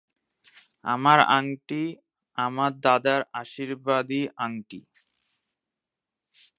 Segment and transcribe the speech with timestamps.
[0.85, 1.97] আমার আংটি–
[2.37, 4.79] আমার দাদার আশীর্বাদী আংটি।